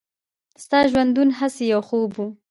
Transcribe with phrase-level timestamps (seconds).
[0.63, 2.21] «ستا ژوندون هسې یو خوب و.»